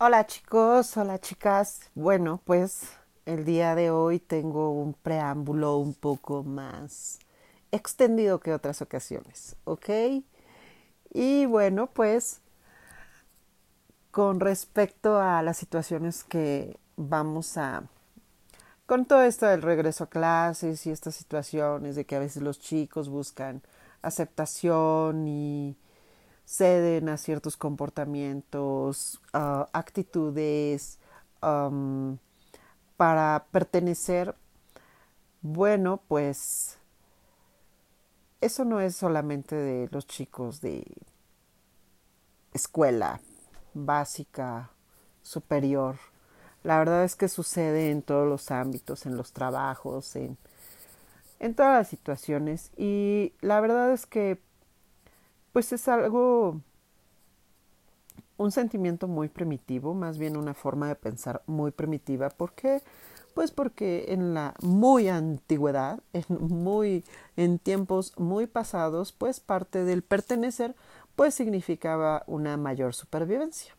Hola 0.00 0.28
chicos, 0.28 0.96
hola 0.96 1.18
chicas. 1.18 1.90
Bueno, 1.96 2.40
pues 2.44 2.92
el 3.26 3.44
día 3.44 3.74
de 3.74 3.90
hoy 3.90 4.20
tengo 4.20 4.70
un 4.70 4.94
preámbulo 4.94 5.76
un 5.78 5.92
poco 5.92 6.44
más 6.44 7.18
extendido 7.72 8.38
que 8.38 8.54
otras 8.54 8.80
ocasiones, 8.80 9.56
¿ok? 9.64 9.88
Y 11.12 11.46
bueno, 11.46 11.88
pues 11.88 12.40
con 14.12 14.38
respecto 14.38 15.20
a 15.20 15.42
las 15.42 15.56
situaciones 15.56 16.22
que 16.22 16.78
vamos 16.96 17.56
a... 17.56 17.82
Con 18.86 19.04
todo 19.04 19.22
esto 19.22 19.46
del 19.46 19.62
regreso 19.62 20.04
a 20.04 20.10
clases 20.10 20.86
y 20.86 20.92
estas 20.92 21.16
situaciones 21.16 21.96
de 21.96 22.04
que 22.04 22.14
a 22.14 22.20
veces 22.20 22.44
los 22.44 22.60
chicos 22.60 23.08
buscan 23.08 23.62
aceptación 24.02 25.26
y 25.26 25.76
ceden 26.48 27.10
a 27.10 27.18
ciertos 27.18 27.58
comportamientos, 27.58 29.20
actitudes 29.32 30.98
para 32.96 33.46
pertenecer, 33.52 34.34
bueno, 35.42 36.00
pues 36.08 36.78
eso 38.40 38.64
no 38.64 38.80
es 38.80 38.96
solamente 38.96 39.54
de 39.56 39.88
los 39.92 40.06
chicos 40.06 40.62
de 40.62 40.86
escuela 42.54 43.20
básica, 43.74 44.70
superior. 45.20 45.96
La 46.62 46.78
verdad 46.78 47.04
es 47.04 47.14
que 47.14 47.28
sucede 47.28 47.90
en 47.90 48.00
todos 48.00 48.26
los 48.26 48.50
ámbitos, 48.50 49.04
en 49.04 49.18
los 49.18 49.32
trabajos, 49.32 50.16
en, 50.16 50.38
en 51.40 51.54
todas 51.54 51.78
las 51.78 51.88
situaciones. 51.88 52.72
Y 52.76 53.34
la 53.42 53.60
verdad 53.60 53.92
es 53.92 54.06
que 54.06 54.40
pues 55.58 55.72
es 55.72 55.88
algo, 55.88 56.60
un 58.36 58.52
sentimiento 58.52 59.08
muy 59.08 59.28
primitivo, 59.28 59.92
más 59.92 60.16
bien 60.16 60.36
una 60.36 60.54
forma 60.54 60.86
de 60.86 60.94
pensar 60.94 61.42
muy 61.48 61.72
primitiva. 61.72 62.28
¿Por 62.28 62.52
qué? 62.52 62.80
Pues 63.34 63.50
porque 63.50 64.04
en 64.12 64.34
la 64.34 64.54
muy 64.62 65.08
antigüedad, 65.08 65.98
en, 66.12 66.26
muy, 66.28 67.04
en 67.36 67.58
tiempos 67.58 68.16
muy 68.16 68.46
pasados, 68.46 69.10
pues 69.10 69.40
parte 69.40 69.82
del 69.82 70.02
pertenecer, 70.02 70.76
pues 71.16 71.34
significaba 71.34 72.22
una 72.28 72.56
mayor 72.56 72.94
supervivencia. 72.94 73.74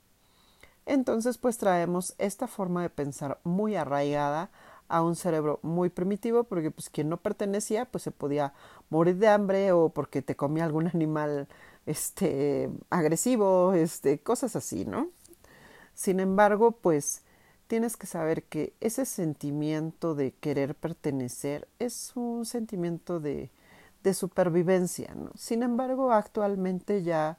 Entonces, 0.85 1.37
pues 1.37 1.57
traemos 1.59 2.13
esta 2.17 2.47
forma 2.47 2.81
de 2.81 2.89
pensar 2.89 3.39
muy 3.45 3.77
arraigada 3.77 4.49
a 4.89 5.01
un 5.03 5.15
cerebro 5.15 5.59
muy 5.61 5.89
primitivo 5.89 6.43
porque 6.43 6.71
pues 6.71 6.89
quien 6.89 7.09
no 7.09 7.17
pertenecía 7.17 7.85
pues 7.85 8.03
se 8.03 8.11
podía 8.11 8.53
morir 8.89 9.17
de 9.17 9.29
hambre 9.29 9.71
o 9.71 9.89
porque 9.89 10.21
te 10.21 10.35
comía 10.35 10.65
algún 10.65 10.87
animal 10.93 11.47
este 11.85 12.69
agresivo, 12.89 13.73
este 13.73 14.19
cosas 14.19 14.55
así, 14.55 14.85
¿no? 14.85 15.09
Sin 15.93 16.19
embargo, 16.19 16.71
pues 16.71 17.23
tienes 17.67 17.97
que 17.97 18.07
saber 18.07 18.43
que 18.43 18.73
ese 18.79 19.05
sentimiento 19.05 20.15
de 20.15 20.31
querer 20.33 20.75
pertenecer 20.75 21.67
es 21.79 22.13
un 22.15 22.45
sentimiento 22.45 23.19
de, 23.19 23.51
de 24.03 24.13
supervivencia, 24.13 25.13
¿no? 25.15 25.31
Sin 25.35 25.63
embargo, 25.63 26.11
actualmente 26.11 27.03
ya 27.03 27.37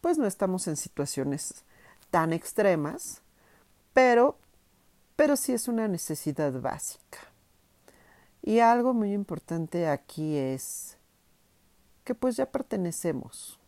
pues 0.00 0.18
no 0.18 0.26
estamos 0.26 0.66
en 0.68 0.76
situaciones 0.76 1.64
tan 2.10 2.32
extremas, 2.32 3.22
pero 3.94 4.36
pero 5.22 5.36
sí 5.36 5.52
es 5.52 5.68
una 5.68 5.86
necesidad 5.86 6.52
básica. 6.60 7.20
Y 8.42 8.58
algo 8.58 8.92
muy 8.92 9.12
importante 9.12 9.86
aquí 9.86 10.36
es 10.36 10.98
que 12.02 12.16
pues 12.16 12.34
ya 12.34 12.50
pertenecemos, 12.50 13.60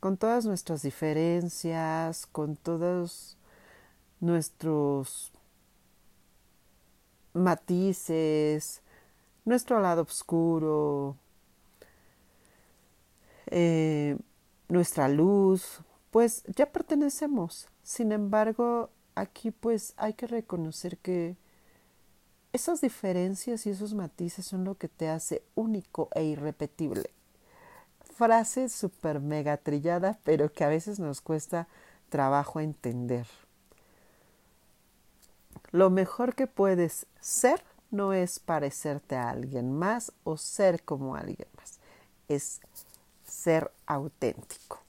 con 0.00 0.16
todas 0.16 0.44
nuestras 0.44 0.82
diferencias, 0.82 2.26
con 2.26 2.56
todos 2.56 3.38
nuestros 4.18 5.30
matices, 7.32 8.82
nuestro 9.44 9.78
lado 9.78 10.02
oscuro, 10.02 11.16
eh, 13.46 14.18
nuestra 14.68 15.08
luz, 15.08 15.82
pues 16.10 16.42
ya 16.56 16.66
pertenecemos. 16.72 17.68
Sin 17.84 18.10
embargo, 18.10 18.90
aquí 19.14 19.50
pues 19.50 19.94
hay 19.96 20.14
que 20.14 20.26
reconocer 20.26 20.98
que 20.98 21.36
esas 22.52 22.80
diferencias 22.80 23.66
y 23.66 23.70
esos 23.70 23.94
matices 23.94 24.44
son 24.44 24.64
lo 24.64 24.76
que 24.76 24.88
te 24.88 25.08
hace 25.08 25.42
único 25.54 26.08
e 26.14 26.24
irrepetible. 26.24 27.10
Frase 28.14 28.68
súper 28.68 29.20
mega 29.20 29.56
trillada, 29.56 30.18
pero 30.22 30.52
que 30.52 30.64
a 30.64 30.68
veces 30.68 30.98
nos 30.98 31.20
cuesta 31.22 31.66
trabajo 32.10 32.60
entender. 32.60 33.26
Lo 35.70 35.88
mejor 35.88 36.34
que 36.34 36.46
puedes 36.46 37.06
ser 37.20 37.62
no 37.90 38.12
es 38.12 38.38
parecerte 38.38 39.16
a 39.16 39.30
alguien 39.30 39.72
más 39.72 40.12
o 40.24 40.36
ser 40.36 40.82
como 40.82 41.16
alguien 41.16 41.48
más, 41.56 41.78
es 42.28 42.60
ser 43.24 43.70
auténtico. 43.86 44.80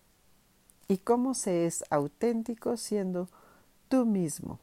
¿Y 0.90 0.98
cómo 0.98 1.34
se 1.34 1.66
es 1.66 1.86
auténtico 1.90 2.76
siendo 2.76 3.30
tú 3.94 4.08
mismo, 4.08 4.60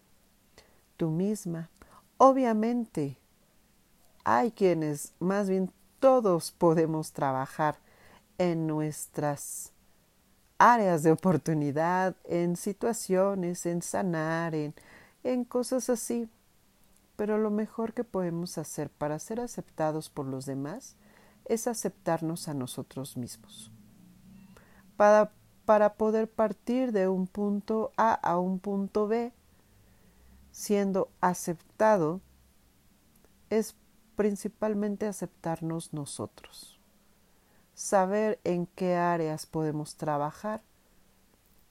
tú 0.96 1.08
misma. 1.08 1.70
Obviamente, 2.16 3.16
hay 4.24 4.50
quienes, 4.50 5.14
más 5.20 5.48
bien 5.48 5.70
todos 6.00 6.50
podemos 6.50 7.12
trabajar 7.12 7.76
en 8.38 8.66
nuestras 8.66 9.72
áreas 10.58 11.04
de 11.04 11.12
oportunidad, 11.12 12.16
en 12.24 12.56
situaciones, 12.56 13.66
en 13.66 13.82
sanar, 13.82 14.56
en, 14.56 14.74
en 15.22 15.44
cosas 15.44 15.88
así. 15.90 16.28
Pero 17.14 17.38
lo 17.38 17.52
mejor 17.52 17.94
que 17.94 18.02
podemos 18.02 18.58
hacer 18.58 18.90
para 18.90 19.20
ser 19.20 19.38
aceptados 19.38 20.10
por 20.10 20.26
los 20.26 20.44
demás 20.44 20.96
es 21.44 21.69
aceptarnos 21.69 22.48
a 22.48 22.54
nosotros 22.54 23.16
mismos. 23.16 23.70
Para 24.96 25.30
para 25.65 25.94
poder 25.94 26.28
partir 26.28 26.93
de 26.93 27.09
un 27.09 27.26
punto 27.26 27.93
A 27.97 28.15
a 28.15 28.38
un 28.38 28.59
punto 28.59 29.06
B, 29.06 29.32
siendo 30.53 31.10
aceptado, 31.21 32.21
es 33.50 33.76
principalmente 34.16 35.06
aceptarnos 35.06 35.93
nosotros, 35.93 36.78
saber 37.75 38.38
en 38.44 38.66
qué 38.66 38.97
áreas 38.97 39.47
podemos 39.47 39.97
trabajar 39.97 40.62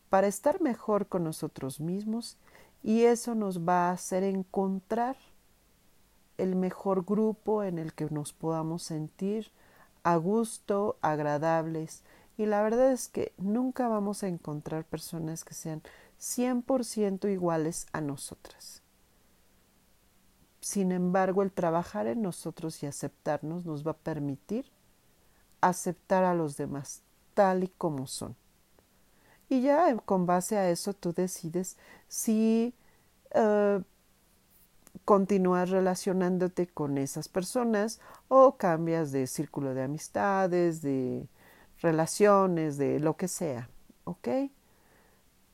para 0.10 0.28
estar 0.28 0.62
mejor 0.62 1.08
con 1.08 1.24
nosotros 1.24 1.80
mismos 1.80 2.38
y 2.82 3.04
eso 3.04 3.36
nos 3.36 3.60
va 3.68 3.90
a 3.90 3.92
hacer 3.92 4.24
encontrar 4.24 5.16
el 6.38 6.56
mejor 6.56 7.04
grupo 7.06 7.64
en 7.64 7.78
el 7.78 7.94
que 7.94 8.06
nos 8.06 8.34
podamos 8.34 8.84
sentir 8.84 9.52
a 10.04 10.16
gusto, 10.16 10.98
agradables 11.02 12.04
y 12.40 12.46
la 12.46 12.62
verdad 12.62 12.94
es 12.94 13.10
que 13.10 13.34
nunca 13.38 13.90
vamos 13.90 14.24
a 14.24 14.30
encontrar 14.30 14.86
personas 14.86 15.44
que 15.44 15.54
sean 15.54 15.82
100% 16.22 17.30
iguales 17.30 17.86
a 17.92 18.00
nosotras. 18.00 18.82
Sin 20.62 20.94
embargo, 20.94 21.44
el 21.44 21.52
trabajar 21.52 22.08
en 22.08 22.22
nosotros 22.22 22.82
y 22.82 22.86
aceptarnos 22.86 23.66
nos 23.66 23.86
va 23.86 23.92
a 23.92 23.98
permitir 23.98 24.72
aceptar 25.60 26.24
a 26.24 26.34
los 26.34 26.56
demás 26.56 27.02
tal 27.34 27.66
y 27.66 27.68
como 27.68 28.08
son. 28.08 28.38
Y 29.50 29.62
ya 29.62 29.94
con 29.98 30.26
base 30.26 30.58
a 30.58 30.70
eso 30.70 30.94
tú 30.94 31.12
decides 31.12 31.76
si 32.08 32.74
uh, 33.36 33.82
continúas 35.04 35.72
relacionándote 35.72 36.68
con 36.68 36.98
esas 37.00 37.28
personas 37.28 38.00
o 38.30 38.56
cambias 38.56 39.12
de 39.12 39.28
círculo 39.28 39.74
de 39.74 39.84
amistades, 39.84 40.82
de 40.82 41.28
relaciones, 41.82 42.78
de 42.78 43.00
lo 43.00 43.16
que 43.16 43.28
sea, 43.28 43.70
¿ok? 44.04 44.28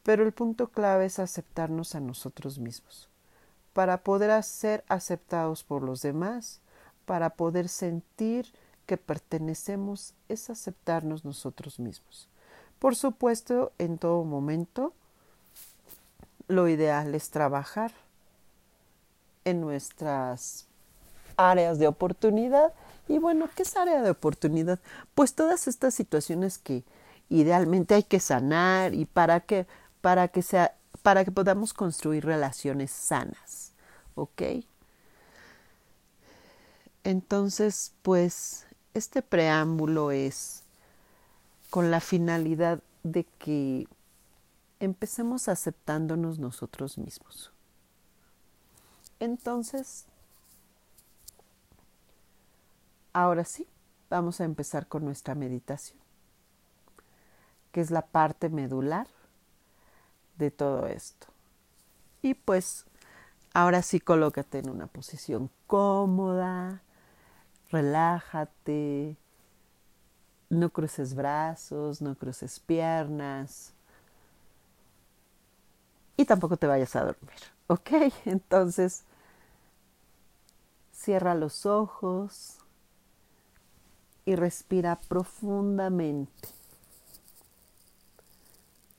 Pero 0.04 0.24
el 0.24 0.32
punto 0.34 0.68
clave 0.68 1.06
es 1.06 1.20
aceptarnos 1.20 1.96
a 1.96 2.00
nosotros 2.00 2.60
mismos. 2.60 3.10
Para 3.74 3.98
poder 4.04 4.42
ser 4.44 4.84
aceptados 4.88 5.64
por 5.64 5.84
los 5.84 6.02
demás, 6.02 6.62
para 7.06 7.32
poder 7.32 7.68
sentir 7.70 8.54
que 8.86 8.98
pertenecemos, 8.98 10.14
es 10.30 10.50
aceptarnos 10.50 11.26
nosotros 11.26 11.80
mismos. 11.80 12.30
Por 12.80 12.96
supuesto, 12.96 13.72
en 13.78 13.98
todo 13.98 14.24
momento, 14.24 14.94
lo 16.48 16.68
ideal 16.68 17.16
es 17.16 17.32
trabajar 17.32 17.92
en 19.44 19.62
nuestras 19.62 20.68
áreas 21.38 21.80
de 21.80 21.88
oportunidad 21.88 22.74
y 23.08 23.20
bueno, 23.20 23.50
¿qué 23.56 23.64
es 23.64 23.76
área 23.78 24.02
de 24.02 24.10
oportunidad? 24.10 24.80
Pues 25.14 25.36
todas 25.36 25.68
estas 25.68 25.94
situaciones 25.94 26.58
que 26.58 26.84
idealmente 27.30 27.96
hay 27.96 28.04
que 28.04 28.20
sanar 28.20 28.94
y 28.94 29.06
para 29.06 29.42
que, 29.42 29.68
para 30.02 30.28
que, 30.28 30.42
sea, 30.42 30.76
para 31.02 31.24
que 31.24 31.32
podamos 31.32 31.74
construir 31.74 32.26
relaciones 32.26 32.92
sanas. 32.92 33.74
¿Ok? 34.16 34.42
Entonces, 37.04 37.94
pues, 38.02 38.66
este 38.94 39.22
preámbulo 39.22 40.12
es 40.12 40.64
con 41.70 41.92
la 41.92 42.00
finalidad 42.00 42.80
de 43.04 43.26
que 43.38 43.88
empecemos 44.80 45.48
aceptándonos 45.48 46.40
nosotros 46.40 46.98
mismos. 46.98 47.52
Entonces, 49.20 50.06
ahora 53.16 53.46
sí, 53.46 53.66
vamos 54.10 54.42
a 54.42 54.44
empezar 54.44 54.88
con 54.88 55.06
nuestra 55.06 55.36
meditación, 55.36 55.98
que 57.72 57.80
es 57.80 57.90
la 57.90 58.02
parte 58.02 58.50
medular 58.50 59.08
de 60.38 60.52
todo 60.52 60.86
esto. 60.88 61.28
Y 62.22 62.34
pues, 62.34 62.86
ahora 63.54 63.82
sí 63.84 64.02
colócate 64.02 64.60
en 64.60 64.70
una 64.70 64.88
posición 64.88 65.50
cómoda, 65.66 66.82
relájate, 67.72 69.16
no 70.50 70.70
cruces 70.72 71.16
brazos, 71.16 72.02
no 72.02 72.16
cruces 72.16 72.60
piernas 72.60 73.72
y 76.18 76.26
tampoco 76.26 76.58
te 76.58 76.68
vayas 76.68 76.94
a 76.98 77.06
dormir, 77.06 77.40
¿ok? 77.68 77.92
Entonces, 78.26 79.06
cierra 80.92 81.34
los 81.34 81.66
ojos 81.66 82.65
y 84.26 84.36
respira 84.36 85.00
profundamente. 85.08 86.50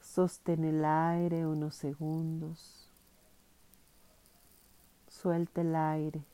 Sostén 0.00 0.64
el 0.64 0.84
aire 0.84 1.46
unos 1.46 1.74
segundos. 1.74 2.88
Suelta 5.08 5.60
el 5.60 5.74
aire. 5.74 6.24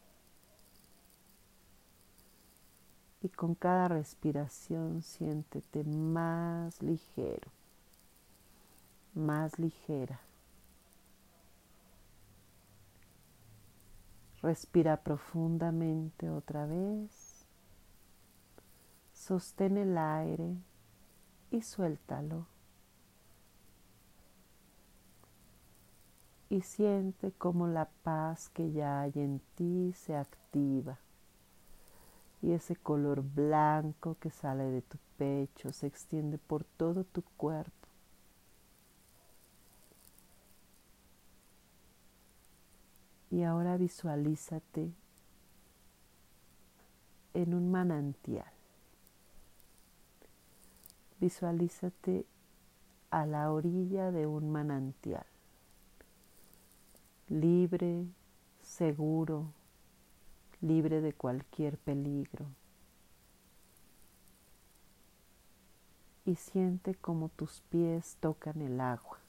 Y 3.22 3.28
con 3.28 3.54
cada 3.54 3.88
respiración 3.88 5.02
siéntete 5.02 5.84
más 5.84 6.82
ligero, 6.82 7.50
más 9.14 9.58
ligera. 9.58 10.20
Respira 14.42 14.96
profundamente 14.96 16.28
otra 16.28 16.66
vez. 16.66 17.31
Sostén 19.22 19.76
el 19.76 19.96
aire 19.96 20.56
y 21.52 21.62
suéltalo. 21.62 22.48
Y 26.50 26.62
siente 26.62 27.30
como 27.30 27.68
la 27.68 27.88
paz 28.02 28.48
que 28.48 28.72
ya 28.72 29.02
hay 29.02 29.12
en 29.14 29.40
ti 29.54 29.92
se 29.94 30.16
activa. 30.16 30.98
Y 32.42 32.50
ese 32.50 32.74
color 32.74 33.22
blanco 33.22 34.16
que 34.18 34.30
sale 34.30 34.64
de 34.64 34.82
tu 34.82 34.98
pecho 35.16 35.72
se 35.72 35.86
extiende 35.86 36.38
por 36.38 36.64
todo 36.64 37.04
tu 37.04 37.22
cuerpo 37.36 37.70
Y 43.30 43.44
ahora 43.44 43.76
visualízate 43.76 44.92
en 47.34 47.54
un 47.54 47.70
manantial. 47.70 48.51
Visualízate 51.22 52.26
a 53.12 53.26
la 53.26 53.52
orilla 53.52 54.10
de 54.10 54.26
un 54.26 54.50
manantial, 54.50 55.24
libre, 57.28 58.08
seguro, 58.60 59.52
libre 60.60 61.00
de 61.00 61.12
cualquier 61.12 61.78
peligro. 61.78 62.46
Y 66.24 66.34
siente 66.34 66.96
como 66.96 67.28
tus 67.28 67.60
pies 67.70 68.16
tocan 68.18 68.60
el 68.60 68.80
agua. 68.80 69.20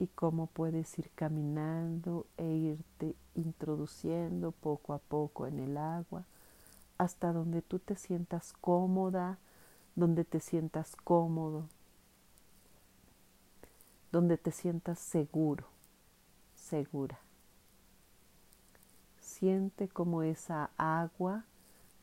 Y 0.00 0.08
cómo 0.08 0.48
puedes 0.48 0.98
ir 0.98 1.12
caminando 1.14 2.26
e 2.36 2.44
irte 2.44 3.14
introduciendo 3.36 4.50
poco 4.50 4.94
a 4.94 4.98
poco 4.98 5.46
en 5.46 5.60
el 5.60 5.76
agua 5.76 6.26
hasta 6.98 7.32
donde 7.32 7.62
tú 7.62 7.78
te 7.78 7.96
sientas 7.96 8.52
cómoda, 8.60 9.38
donde 9.94 10.24
te 10.24 10.40
sientas 10.40 10.96
cómodo, 10.96 11.68
donde 14.12 14.38
te 14.38 14.50
sientas 14.50 14.98
seguro, 14.98 15.66
segura. 16.54 17.18
Siente 19.20 19.88
como 19.88 20.22
esa 20.22 20.70
agua 20.76 21.44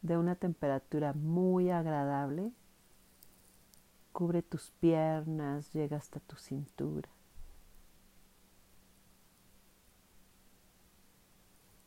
de 0.02 0.18
una 0.18 0.36
temperatura 0.36 1.14
muy 1.14 1.70
agradable 1.70 2.52
cubre 4.12 4.42
tus 4.42 4.72
piernas, 4.80 5.74
llega 5.74 5.98
hasta 5.98 6.20
tu 6.20 6.36
cintura. 6.36 7.10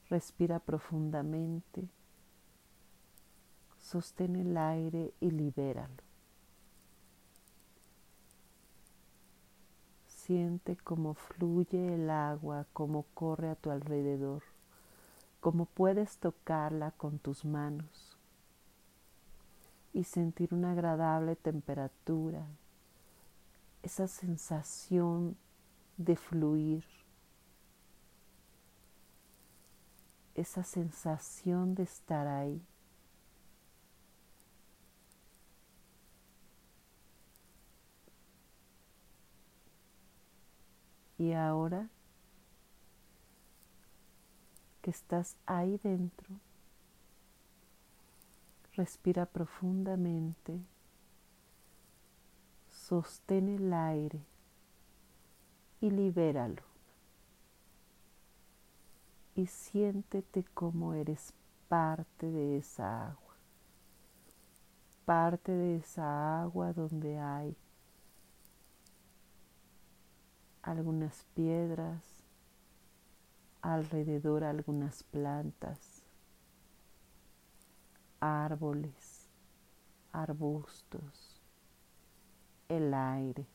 Respira 0.08 0.58
profundamente. 0.58 1.88
Sostén 3.94 4.34
el 4.34 4.56
aire 4.56 5.14
y 5.20 5.30
libéralo. 5.30 6.02
Siente 10.08 10.76
cómo 10.76 11.14
fluye 11.14 11.94
el 11.94 12.10
agua, 12.10 12.66
cómo 12.72 13.04
corre 13.14 13.50
a 13.50 13.54
tu 13.54 13.70
alrededor, 13.70 14.42
cómo 15.38 15.66
puedes 15.66 16.18
tocarla 16.18 16.90
con 16.90 17.20
tus 17.20 17.44
manos 17.44 18.18
y 19.92 20.02
sentir 20.02 20.52
una 20.52 20.72
agradable 20.72 21.36
temperatura, 21.36 22.48
esa 23.84 24.08
sensación 24.08 25.36
de 25.98 26.16
fluir 26.16 26.84
esa 30.34 30.64
sensación 30.64 31.76
de 31.76 31.84
estar 31.84 32.26
ahí. 32.26 32.60
Y 41.24 41.32
ahora 41.32 41.88
que 44.82 44.90
estás 44.90 45.38
ahí 45.46 45.80
dentro, 45.82 46.28
respira 48.74 49.24
profundamente, 49.24 50.60
sostén 52.70 53.48
el 53.48 53.72
aire 53.72 54.20
y 55.80 55.88
libéralo. 55.88 56.62
Y 59.34 59.46
siéntete 59.46 60.44
como 60.52 60.92
eres 60.92 61.32
parte 61.68 62.30
de 62.30 62.58
esa 62.58 63.12
agua, 63.12 63.34
parte 65.06 65.52
de 65.52 65.76
esa 65.76 66.42
agua 66.42 66.74
donde 66.74 67.18
hay 67.18 67.56
algunas 70.64 71.26
piedras, 71.34 72.02
alrededor 73.60 74.44
algunas 74.44 75.02
plantas, 75.02 76.02
árboles, 78.18 79.28
arbustos, 80.12 81.42
el 82.68 82.94
aire. 82.94 83.46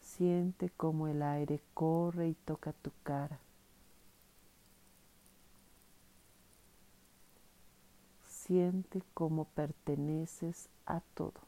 Siente 0.00 0.70
como 0.70 1.08
el 1.08 1.22
aire 1.22 1.60
corre 1.74 2.28
y 2.28 2.34
toca 2.34 2.72
tu 2.72 2.90
cara. 3.02 3.38
Siente 8.24 9.02
como 9.12 9.44
perteneces 9.44 10.70
a 10.86 11.00
todo. 11.14 11.45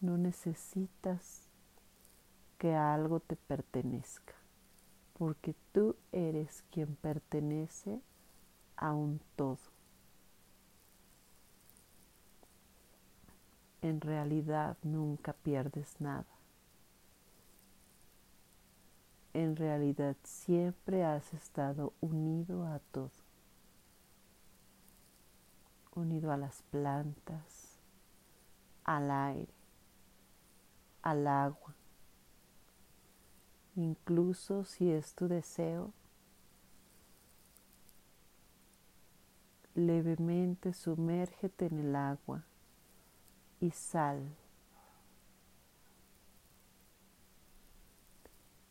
No 0.00 0.16
necesitas 0.16 1.48
que 2.58 2.74
algo 2.74 3.20
te 3.20 3.36
pertenezca, 3.36 4.34
porque 5.18 5.54
tú 5.72 5.96
eres 6.12 6.64
quien 6.70 6.96
pertenece 6.96 8.00
a 8.76 8.94
un 8.94 9.20
todo. 9.36 9.58
En 13.82 14.00
realidad 14.00 14.76
nunca 14.82 15.32
pierdes 15.32 16.00
nada. 16.00 16.26
En 19.32 19.54
realidad 19.56 20.16
siempre 20.24 21.04
has 21.04 21.32
estado 21.34 21.92
unido 22.00 22.66
a 22.66 22.80
todo, 22.90 23.12
unido 25.94 26.32
a 26.32 26.36
las 26.36 26.62
plantas, 26.62 27.78
al 28.84 29.10
aire, 29.10 29.59
al 31.02 31.26
agua. 31.26 31.74
Incluso 33.76 34.64
si 34.64 34.90
es 34.90 35.14
tu 35.14 35.28
deseo, 35.28 35.92
levemente 39.74 40.72
sumérgete 40.72 41.66
en 41.66 41.78
el 41.78 41.96
agua 41.96 42.44
y 43.60 43.70
sal. 43.70 44.36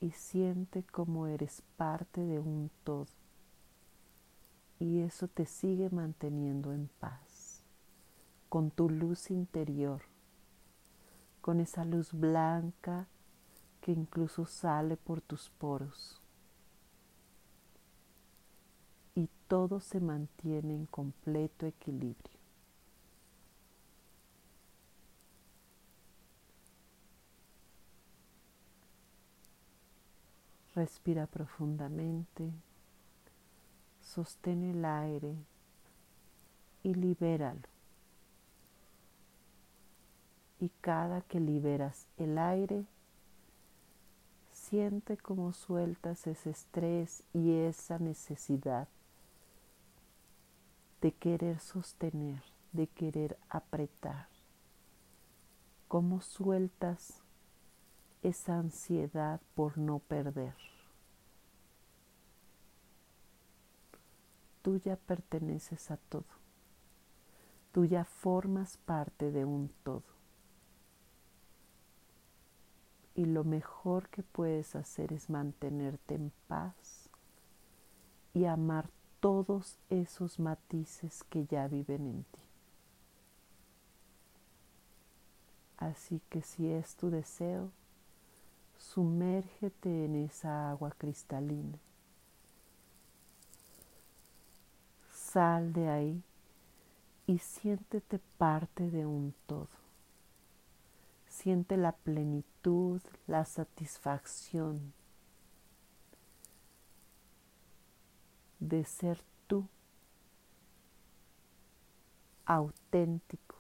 Y 0.02 0.12
siente 0.12 0.84
como 0.84 1.28
eres 1.28 1.62
parte 1.76 2.22
de 2.22 2.40
un 2.40 2.72
todo. 2.84 3.08
Y 4.80 5.02
eso 5.02 5.28
te 5.28 5.46
sigue 5.46 5.90
manteniendo 5.90 6.72
en 6.72 6.90
paz, 7.00 7.64
con 8.48 8.72
tu 8.72 8.90
luz 8.90 9.30
interior, 9.30 10.02
con 11.42 11.60
esa 11.60 11.86
luz 11.86 12.12
blanca 12.14 13.08
que 13.82 13.92
incluso 13.92 14.46
sale 14.46 14.98
por 14.98 15.22
tus 15.22 15.50
poros. 15.50 16.22
Y 19.16 19.30
todo 19.48 19.80
se 19.80 20.00
mantiene 20.00 20.76
en 20.76 20.86
completo 20.86 21.66
equilibrio. 21.66 22.40
Respira 30.76 31.28
profundamente, 31.28 32.54
sostén 34.02 34.64
el 34.64 34.86
aire 34.86 35.36
y 36.84 36.94
libéralo. 36.94 37.79
Y 40.60 40.70
cada 40.82 41.22
que 41.22 41.40
liberas 41.40 42.08
el 42.18 42.38
aire, 42.38 42.86
siente 44.52 45.18
como 45.18 45.54
sueltas 45.54 46.28
ese 46.28 46.52
estrés 46.52 47.24
y 47.34 47.54
esa 47.54 47.98
necesidad 47.98 48.88
de 51.02 51.14
querer 51.14 51.60
sostener, 51.60 52.44
de 52.74 52.88
querer 52.88 53.38
apretar. 53.50 54.28
Cómo 55.88 56.22
sueltas 56.22 57.24
esa 58.22 58.60
ansiedad 58.60 59.42
por 59.56 59.78
no 59.78 60.00
perder. 60.00 60.56
Tú 64.62 64.78
ya 64.78 64.98
perteneces 64.98 65.90
a 65.90 65.98
todo. 65.98 66.26
Tú 67.72 67.86
ya 67.86 68.04
formas 68.04 68.78
parte 68.78 69.32
de 69.32 69.46
un 69.46 69.70
todo. 69.84 70.19
Y 73.20 73.26
lo 73.26 73.44
mejor 73.44 74.08
que 74.08 74.24
puedes 74.24 74.78
hacer 74.78 75.12
es 75.12 75.30
mantenerte 75.30 76.16
en 76.16 76.32
paz 76.48 77.10
y 78.34 78.46
amar 78.46 78.90
todos 79.20 79.78
esos 79.90 80.40
matices 80.40 81.26
que 81.26 81.46
ya 81.46 81.68
viven 81.68 82.08
en 82.08 82.24
ti. 82.24 82.40
Así 85.76 86.22
que 86.30 86.42
si 86.42 86.70
es 86.70 86.96
tu 86.96 87.10
deseo, 87.10 87.72
sumérgete 88.78 90.06
en 90.06 90.16
esa 90.16 90.70
agua 90.70 90.92
cristalina. 90.98 91.78
Sal 95.12 95.74
de 95.74 95.90
ahí 95.90 96.24
y 97.28 97.38
siéntete 97.40 98.22
parte 98.38 98.90
de 98.90 99.06
un 99.06 99.34
todo. 99.46 99.79
Siente 101.42 101.78
la 101.78 101.94
plenitud, 101.94 103.02
la 103.26 103.46
satisfacción 103.46 104.94
de 108.60 108.84
ser 108.84 109.24
tú, 109.48 109.66
auténtico, 112.46 113.56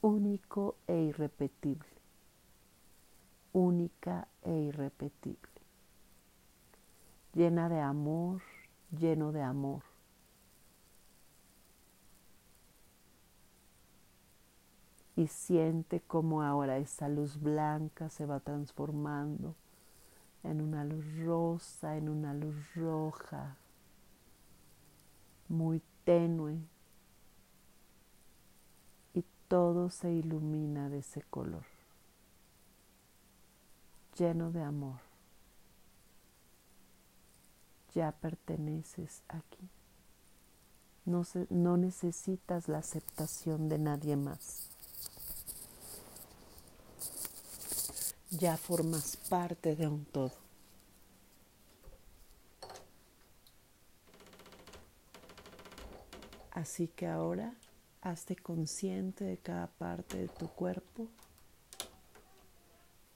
único 0.00 0.76
e 0.86 0.98
irrepetible 1.02 1.96
única 3.52 4.28
e 4.42 4.52
irrepetible, 4.52 5.60
llena 7.34 7.68
de 7.68 7.80
amor, 7.80 8.40
lleno 8.90 9.30
de 9.32 9.42
amor. 9.42 9.95
Y 15.16 15.28
siente 15.28 16.00
como 16.00 16.42
ahora 16.42 16.76
esa 16.76 17.08
luz 17.08 17.40
blanca 17.40 18.10
se 18.10 18.26
va 18.26 18.38
transformando 18.40 19.54
en 20.44 20.60
una 20.60 20.84
luz 20.84 21.04
rosa, 21.24 21.96
en 21.96 22.08
una 22.08 22.34
luz 22.34 22.54
roja, 22.74 23.56
muy 25.48 25.82
tenue. 26.04 26.58
Y 29.14 29.24
todo 29.48 29.88
se 29.88 30.12
ilumina 30.12 30.90
de 30.90 30.98
ese 30.98 31.22
color 31.22 31.64
lleno 34.16 34.50
de 34.50 34.62
amor. 34.62 35.00
Ya 37.94 38.12
perteneces 38.12 39.22
aquí. 39.28 39.68
No, 41.04 41.22
no 41.50 41.76
necesitas 41.76 42.68
la 42.68 42.78
aceptación 42.78 43.68
de 43.68 43.78
nadie 43.78 44.16
más. 44.16 44.75
Ya 48.30 48.56
formas 48.56 49.16
parte 49.16 49.76
de 49.76 49.86
un 49.86 50.04
todo. 50.04 50.32
Así 56.50 56.88
que 56.88 57.06
ahora 57.06 57.54
hazte 58.00 58.34
consciente 58.34 59.24
de 59.24 59.36
cada 59.36 59.66
parte 59.66 60.16
de 60.16 60.28
tu 60.28 60.48
cuerpo 60.48 61.06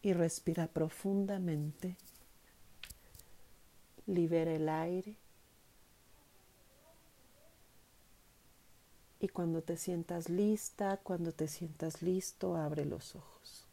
y 0.03 0.13
respira 0.13 0.67
profundamente. 0.67 1.97
Libera 4.07 4.53
el 4.53 4.69
aire. 4.69 5.17
Y 9.19 9.29
cuando 9.29 9.63
te 9.63 9.77
sientas 9.77 10.29
lista, 10.29 10.99
cuando 10.99 11.33
te 11.33 11.49
sientas 11.49 12.01
listo, 12.01 12.57
abre 12.57 12.85
los 12.85 13.15
ojos. 13.17 13.70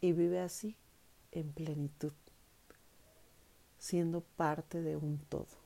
Y 0.00 0.12
vive 0.12 0.40
así, 0.40 0.76
en 1.32 1.52
plenitud, 1.52 2.12
siendo 3.78 4.20
parte 4.20 4.82
de 4.82 4.96
un 4.96 5.18
todo. 5.18 5.65